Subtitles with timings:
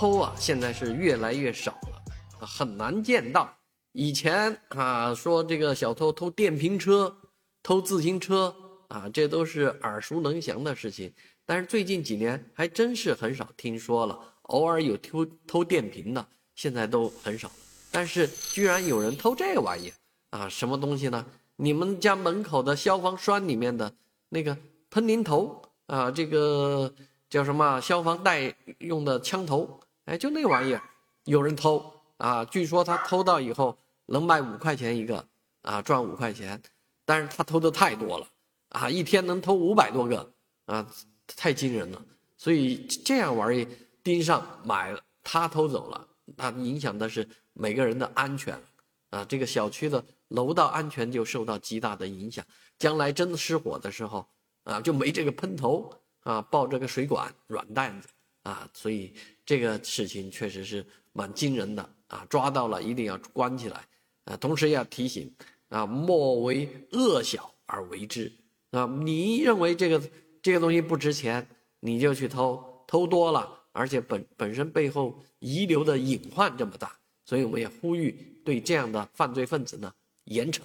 [0.00, 3.54] 偷啊，现在是越来越少了，很难见到。
[3.92, 7.14] 以前啊，说这个小偷偷电瓶车、
[7.62, 8.56] 偷自行车
[8.88, 11.12] 啊，这都是耳熟能详的事情。
[11.44, 17.52] 但是最近几年还真是很少听说了，偶尔有偷偷电瓶的，现在都很少。
[17.90, 19.92] 但是居然有人偷这玩意
[20.30, 21.26] 啊，什么东西呢？
[21.56, 23.92] 你们家门口的消防栓里面的
[24.30, 24.56] 那个
[24.88, 26.90] 喷淋头啊，这个
[27.28, 29.78] 叫什么消防带用的枪头？
[30.10, 30.82] 哎，就那玩意儿，
[31.24, 31.94] 有人偷。
[32.16, 35.24] 啊，据说他偷到以后能卖五块钱一个，
[35.62, 36.60] 啊，赚五块钱，
[37.04, 38.26] 但是他偷的太多了，
[38.70, 40.34] 啊，一天能偷五百多个，
[40.66, 40.84] 啊，
[41.36, 42.04] 太惊人了。
[42.36, 43.68] 所以这样玩意儿
[44.02, 48.60] 盯上买了，他偷走了，那影响的是每个人的安全，
[49.10, 52.44] 啊，这个小区的楼道安全就受到极大的影响。
[52.78, 54.28] 将来真的失火的时候，
[54.64, 55.90] 啊，就没这个喷头，
[56.24, 58.08] 啊，抱这个水管软担子，
[58.42, 59.14] 啊，所以
[59.50, 61.82] 这个事情确实是蛮惊人的。
[62.06, 63.84] 啊，抓到了一定要关起来，
[64.24, 65.32] 啊，同时要提醒，
[65.68, 68.32] 啊，莫为恶小而为之，
[68.70, 70.00] 啊，你认为这个
[70.40, 71.44] 这个东西不值钱，
[71.80, 79.92] 你就去偷，偷多了，而且本本身背后遗留的隐患这么大，所以我们也呼吁对这样的犯罪分子呢
[80.24, 80.62] 严惩。